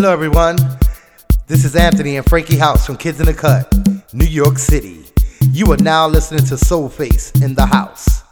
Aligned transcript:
Hello, 0.00 0.12
everyone. 0.12 0.56
This 1.48 1.64
is 1.64 1.74
Anthony 1.74 2.18
and 2.18 2.24
Frankie 2.24 2.56
House 2.56 2.86
from 2.86 2.96
Kids 2.96 3.18
in 3.18 3.26
the 3.26 3.34
Cut, 3.34 3.68
New 4.14 4.26
York 4.26 4.56
City. 4.56 5.04
You 5.50 5.72
are 5.72 5.76
now 5.76 6.06
listening 6.06 6.44
to 6.44 6.54
Soulface 6.54 7.42
in 7.42 7.56
the 7.56 7.66
House. 7.66 8.22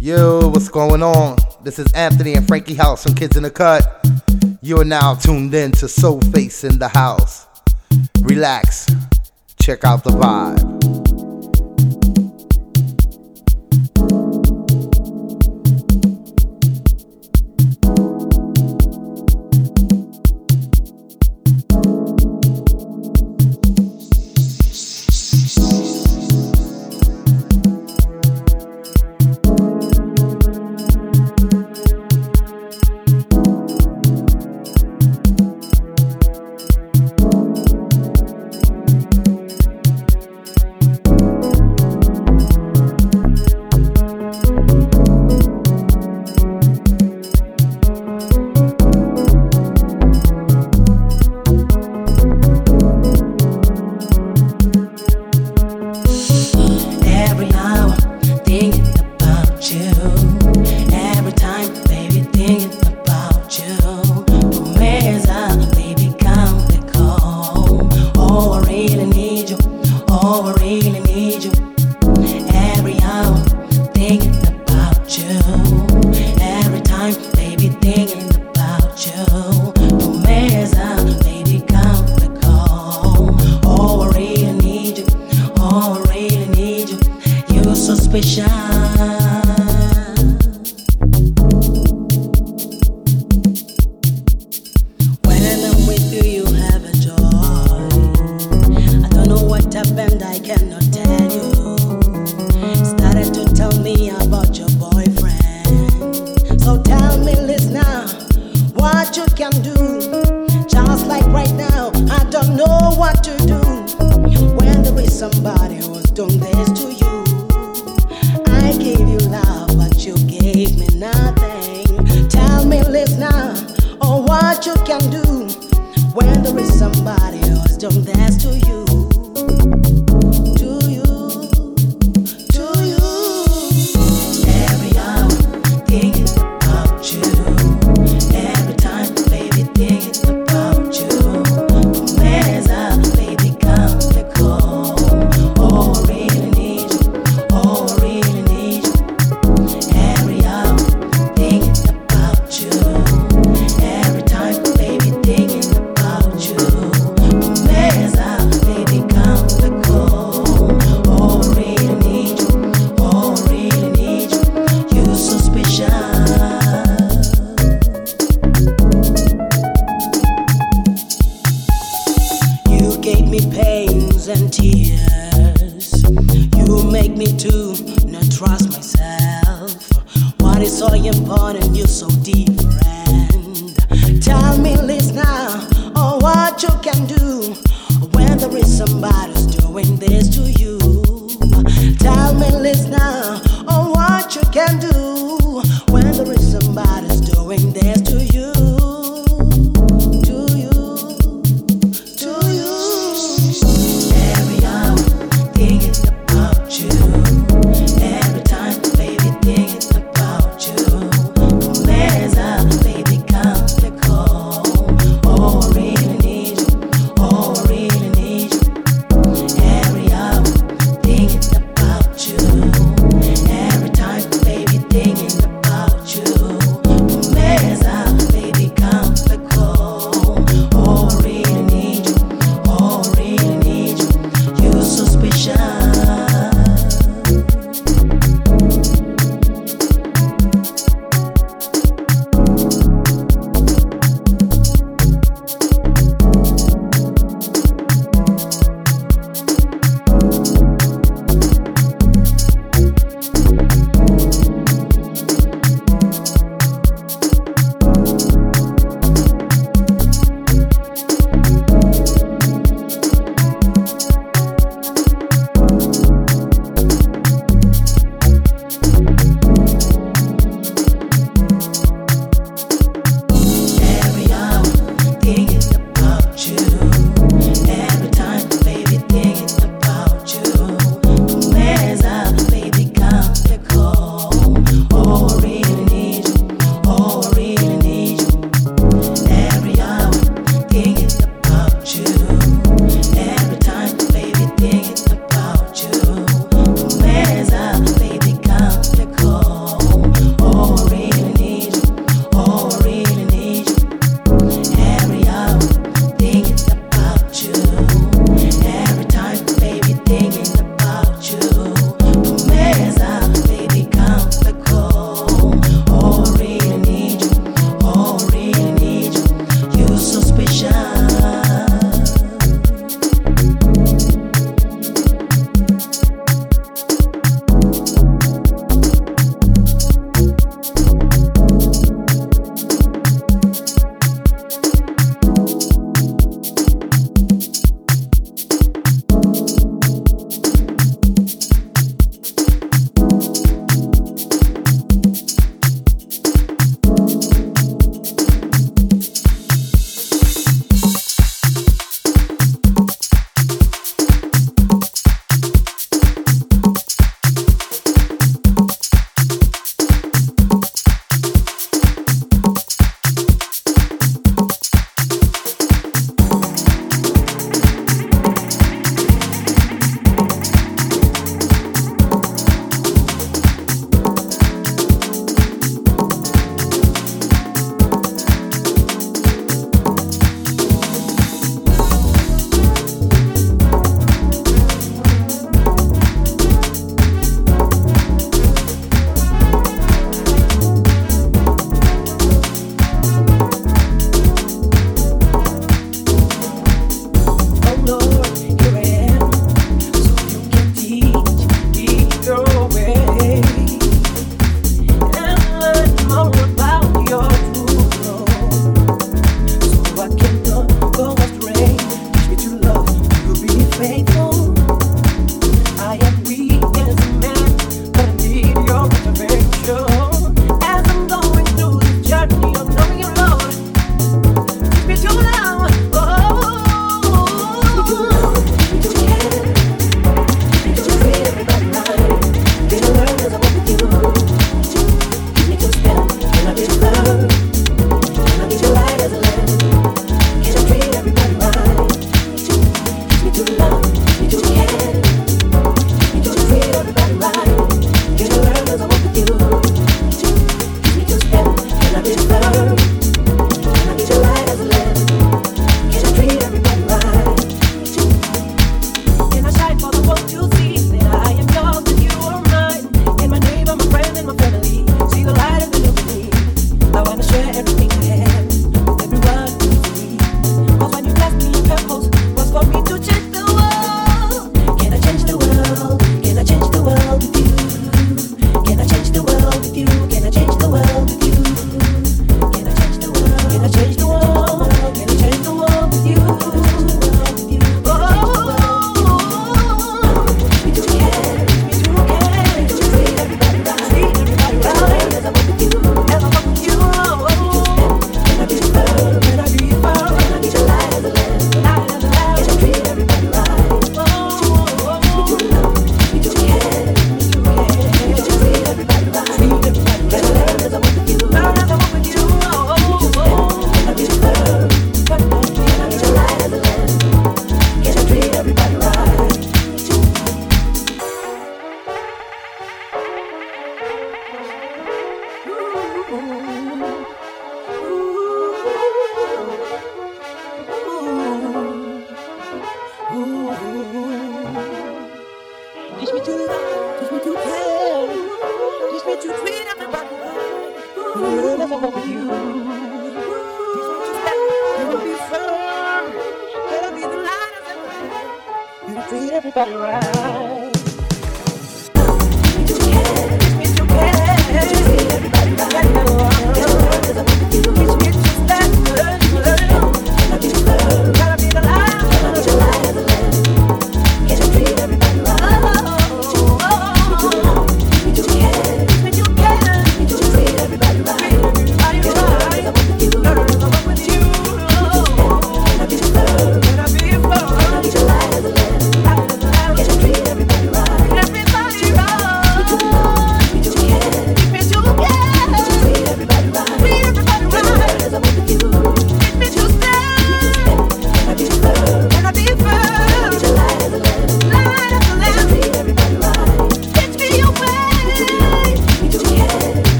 Yo, 0.00 0.48
what's 0.48 0.68
going 0.68 1.04
on? 1.04 1.38
This 1.62 1.78
is 1.78 1.92
Anthony 1.92 2.34
and 2.34 2.48
Frankie 2.48 2.74
House 2.74 3.04
from 3.04 3.14
Kids 3.14 3.36
in 3.36 3.44
the 3.44 3.50
Cut. 3.52 4.04
You 4.60 4.80
are 4.80 4.84
now 4.84 5.14
tuned 5.14 5.54
in 5.54 5.70
to 5.70 5.86
Soulface 5.86 6.68
in 6.68 6.80
the 6.80 6.88
House. 6.88 7.46
Relax, 8.22 8.88
check 9.60 9.84
out 9.84 10.02
the 10.02 10.10
vibe. 10.10 11.05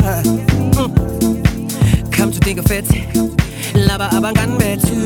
Mm. 0.00 0.90
Come 2.12 2.32
to 2.32 2.38
think 2.38 2.58
of 2.58 2.70
it, 2.70 2.86
laba 3.74 4.08
abangani 4.10 4.56
bethu. 4.58 4.96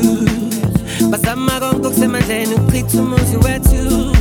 Bazama 1.11 1.59
konke 1.59 1.87
okusemandleni 1.87 2.55
ukuchitha 2.55 3.01
umuzi 3.01 3.37
wethu. 3.37 4.15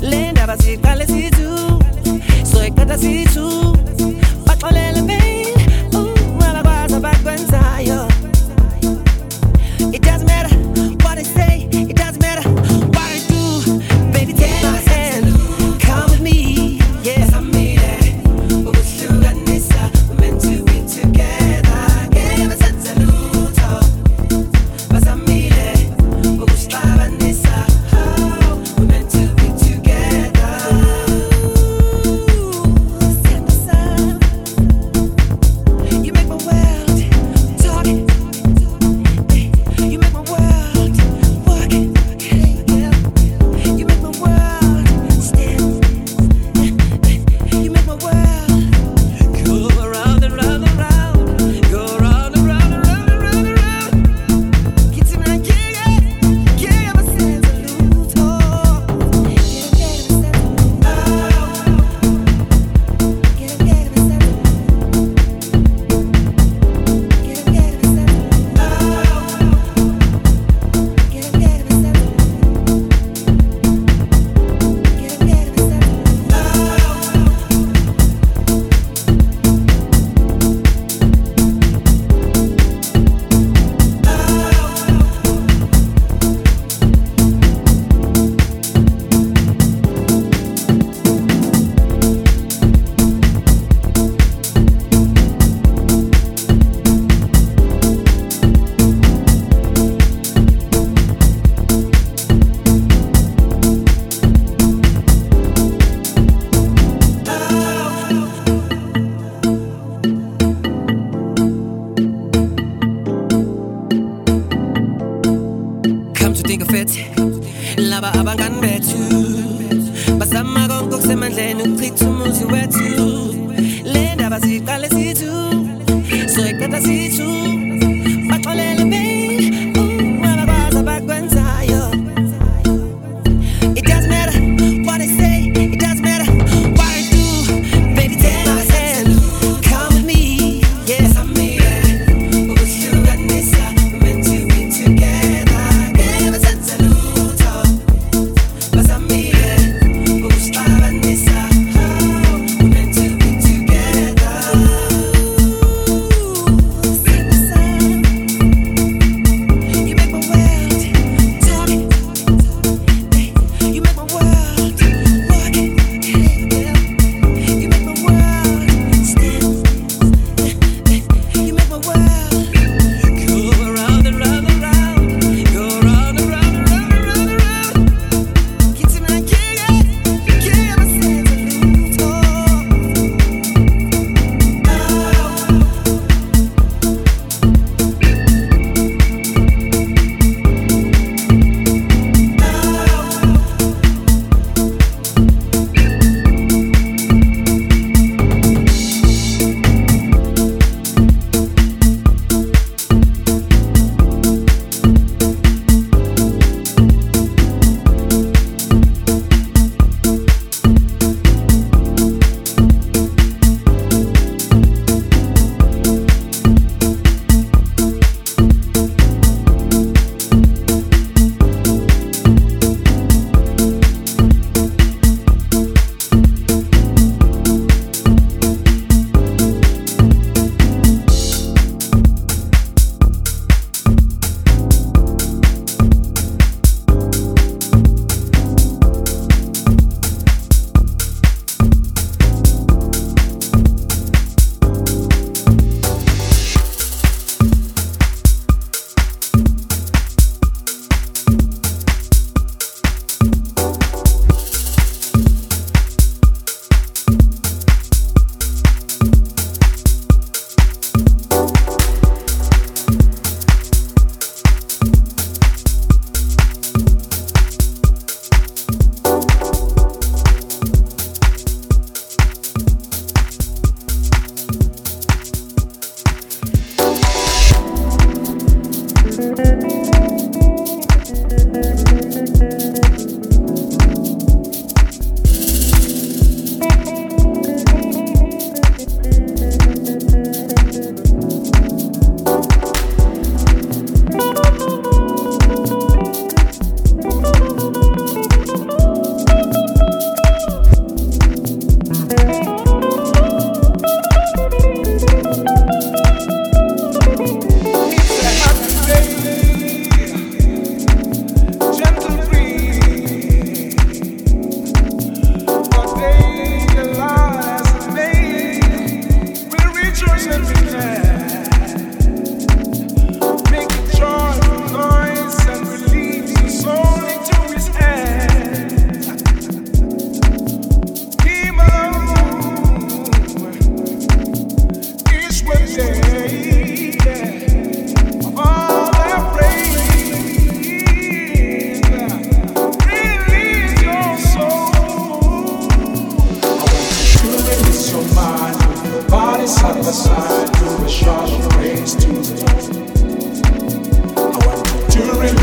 Le 0.00 0.32
ndaba 0.32 0.56
siqale 0.56 1.06
sithu 1.06 1.82
soyiqeda 2.52 2.98
sithu. 2.98 3.76
Baxolele 4.46 5.02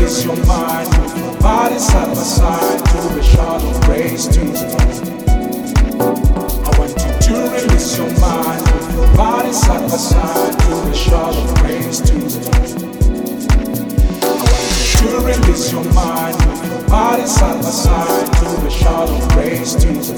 place 0.08 0.24
your 0.24 0.36
mind. 0.46 0.88
Move 1.18 1.38
body 1.40 1.78
side 1.78 2.08
by 2.08 2.22
side 2.22 2.78
to 2.78 3.14
the 3.14 3.22
shot 3.22 3.62
of 3.62 3.80
praise 3.82 4.26
to 4.28 4.40
the 4.40 4.64
Lord. 4.72 6.08
I 6.64 6.78
want 6.78 6.92
you 6.96 7.12
to 7.26 7.34
release 7.52 7.98
your 7.98 8.12
mind. 8.18 8.62
Move 8.94 9.16
body 9.16 9.52
side 9.52 9.82
by 9.90 9.96
side 9.96 10.52
to 10.60 10.68
the 10.88 10.94
shot 10.94 11.34
of 11.36 11.54
praise 11.56 12.00
to 12.00 12.14
the 12.14 12.40
Lord 12.40 12.68
to 14.98 15.08
release 15.26 15.72
your 15.72 15.84
mind. 15.92 16.36
Move 16.46 16.64
your 16.70 16.88
body 16.88 17.26
side 17.26 17.62
by 17.62 17.70
side 17.70 18.26
to 18.38 18.44
the 18.64 18.70
shout 18.70 19.10
of 19.10 19.28
praise 19.28 19.74
to 19.74 19.88
the 19.88 20.17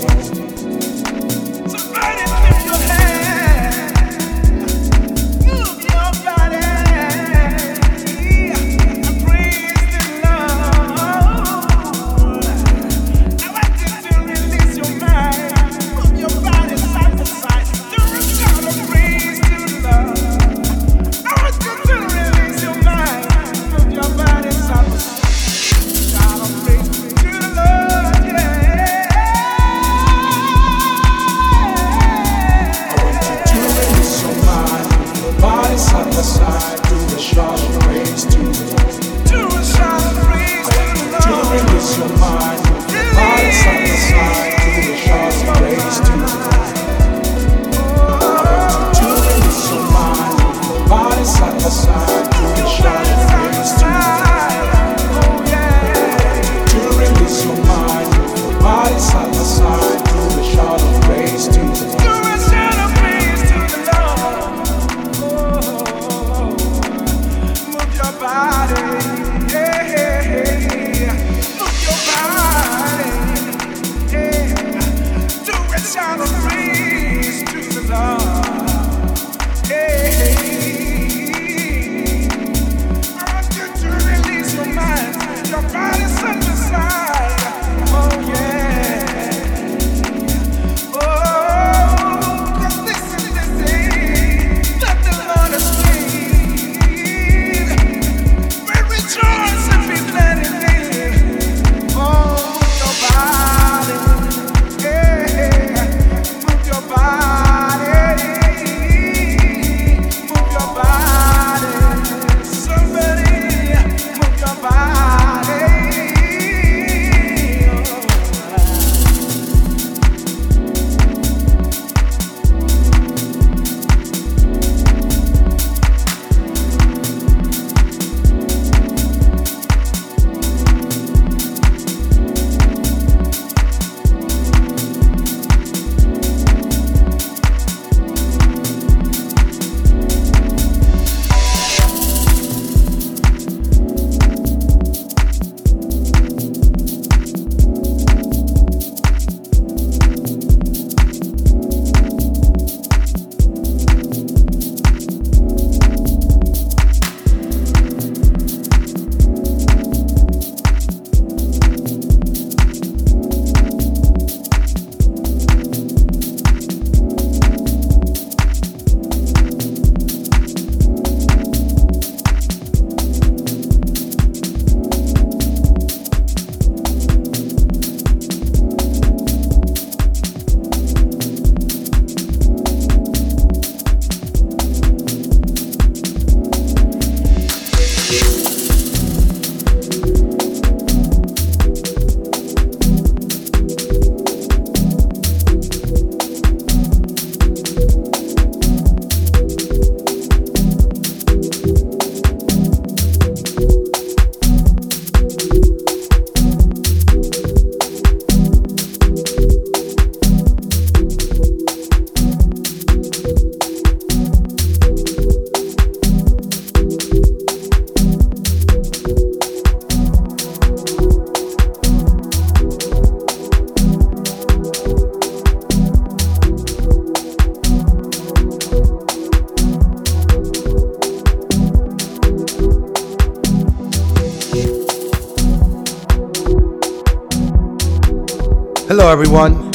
everyone. 239.21 239.71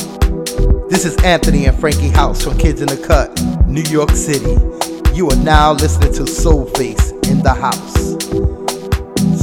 This 0.89 1.05
is 1.05 1.15
Anthony 1.17 1.65
and 1.65 1.79
Frankie 1.79 2.09
House 2.09 2.43
from 2.43 2.57
Kids 2.57 2.81
in 2.81 2.87
the 2.87 2.97
Cut, 2.97 3.39
New 3.67 3.83
York 3.83 4.09
City. 4.09 4.57
You 5.13 5.29
are 5.29 5.35
now 5.35 5.73
listening 5.73 6.11
to 6.13 6.23
Soulface 6.23 7.11
in 7.29 7.43
the 7.43 7.53
house. 7.53 8.15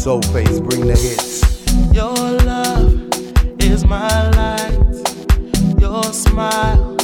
Soulface, 0.03 0.61
bring 0.69 0.89
the 0.89 0.97
hits. 0.97 1.41
Your 1.95 2.13
love 2.43 2.93
is 3.63 3.85
my 3.85 4.29
light, 4.31 5.81
your 5.81 6.03
smile, 6.03 6.97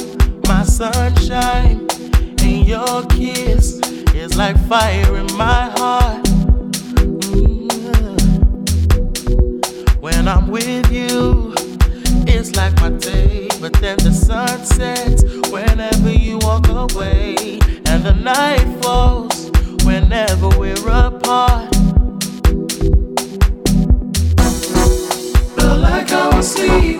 my 0.49 0.63
sunshine, 0.63 1.87
and 2.41 2.67
your 2.67 3.05
kiss 3.05 3.79
is 4.13 4.35
like 4.35 4.57
fire 4.67 5.15
in 5.15 5.37
my 5.37 5.69
heart. 5.77 6.25
Mm. 7.31 7.69
When 10.01 10.27
I'm 10.27 10.49
with 10.49 10.88
like 12.59 12.81
my 12.81 12.89
day, 12.89 13.47
but 13.61 13.71
then 13.75 13.97
the 13.99 14.11
sun 14.11 14.65
sets 14.65 15.23
whenever 15.49 16.11
you 16.11 16.37
walk 16.39 16.67
away, 16.67 17.57
and 17.85 18.03
the 18.03 18.13
night 18.13 18.67
falls 18.81 19.49
whenever 19.85 20.49
we're 20.59 20.75
apart. 20.89 21.73
Felt 25.55 25.79
like 25.79 26.11
I 26.11 26.35
was 26.35 26.51
sleeping 26.51 26.98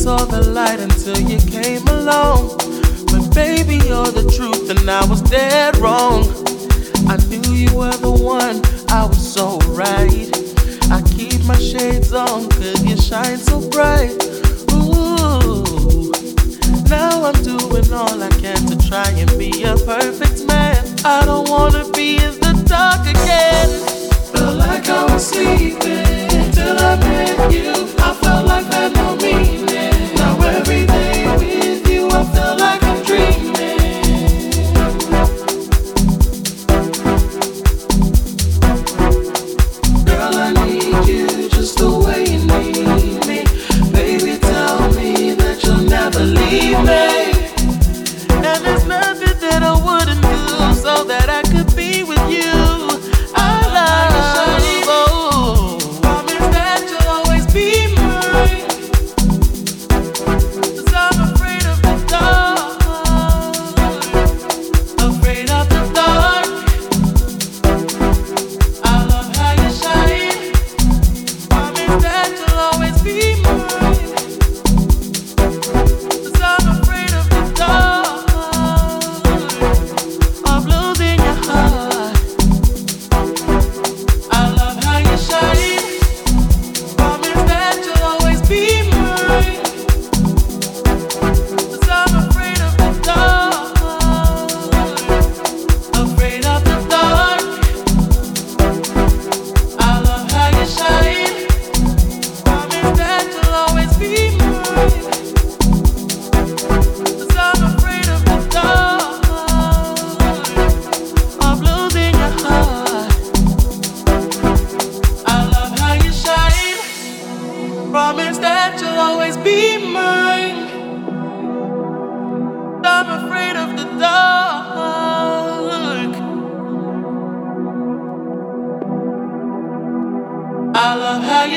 saw 0.00 0.24
the 0.24 0.42
light 0.42 0.80
until 0.80 1.20
you 1.20 1.36
came 1.50 1.86
along. 1.88 2.56
But 3.12 3.34
baby, 3.34 3.76
you're 3.86 4.10
the 4.10 4.24
truth, 4.34 4.70
and 4.70 4.88
I 4.88 5.04
was 5.04 5.20
dead 5.20 5.76
wrong. 5.76 6.24
I 7.06 7.16
knew 7.28 7.52
you 7.52 7.70
were 7.76 7.98
the 7.98 8.10
one, 8.10 8.62
I 8.88 9.04
was 9.04 9.20
so 9.20 9.58
right. 9.76 10.30
I 10.90 11.02
keep 11.02 11.44
my 11.44 11.58
shades 11.58 12.14
on, 12.14 12.48
cause 12.48 12.82
you 12.82 12.96
shine 12.96 13.36
so 13.36 13.60
bright. 13.68 14.16
Ooh, 14.72 16.10
now 16.88 17.24
I'm 17.28 17.38
doing 17.44 17.92
all 17.92 18.22
I 18.22 18.30
can 18.40 18.60
to 18.72 18.76
try 18.88 19.10
and 19.10 19.30
be 19.38 19.64
a 19.64 19.76
perfect 19.76 20.46
man. 20.46 20.80
I 21.04 21.26
don't 21.26 21.46
wanna 21.50 21.84
be 21.90 22.16
in 22.16 22.40
the 22.40 22.54
dark 22.66 23.02
again. 23.06 23.68
Felt 24.32 24.56
like 24.56 24.88
I 24.88 25.12
was 25.12 25.26
sleeping 25.28 26.52
till 26.56 26.78
I 26.78 26.96
met 26.96 27.52
you. 27.52 27.79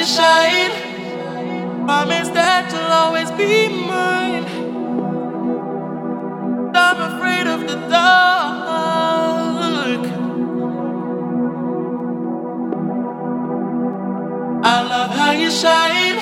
You 0.03 0.09
shine. 0.09 0.71
Promise 1.85 2.29
that 2.29 2.69
you'll 2.73 2.95
always 3.03 3.31
be 3.31 3.69
mine. 3.87 4.43
I'm 6.75 6.99
afraid 7.11 7.47
of 7.47 7.61
the 7.69 7.77
dark. 7.87 8.43
I 14.73 14.77
love 14.93 15.11
how 15.11 15.31
you 15.31 15.49
shine. 15.49 16.17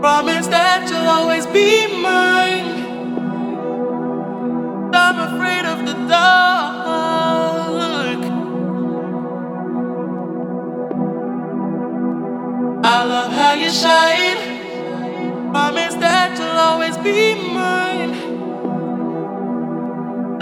Promise 0.00 0.48
that 0.48 0.88
you'll 0.90 1.10
always 1.18 1.46
be 1.46 1.86
mine. 2.02 2.66
I'm 4.92 5.18
afraid 5.28 5.64
of 5.64 5.78
the 5.86 5.94
dark. 6.08 6.53
You 13.64 13.70
shine. 13.70 14.36
Promise 15.50 15.94
that 15.94 16.36
you'll 16.38 16.60
always 16.68 16.96
be 16.98 17.34
mine. 17.34 18.12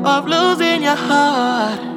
of 0.06 0.28
losing 0.28 0.84
your 0.84 0.96
heart. 0.96 1.95